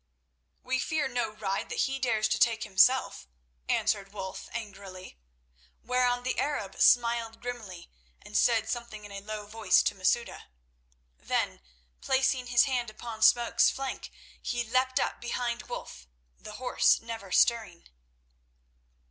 "We 0.63 0.79
fear 0.79 1.07
no 1.07 1.29
ride 1.29 1.69
that 1.69 1.81
he 1.81 1.99
dares 1.99 2.27
to 2.29 2.39
take 2.39 2.63
himself," 2.63 3.27
answered 3.69 4.11
Wulf 4.11 4.49
angrily, 4.51 5.19
whereon 5.83 6.23
the 6.23 6.39
Arab 6.39 6.81
smiled 6.81 7.39
grimly 7.39 7.87
and 8.19 8.35
said 8.35 8.67
something 8.67 9.05
in 9.05 9.11
a 9.11 9.21
low 9.21 9.45
voice 9.45 9.83
to 9.83 9.93
Masouda. 9.93 10.45
Then, 11.19 11.61
placing 12.01 12.47
his 12.47 12.63
hand 12.63 12.89
upon 12.89 13.21
Smoke's 13.21 13.69
flank, 13.69 14.09
he 14.41 14.63
leapt 14.63 14.99
up 14.99 15.21
behind 15.21 15.69
Wulf, 15.69 16.07
the 16.35 16.53
horse 16.53 16.99
never 16.99 17.31
stirring. 17.31 17.87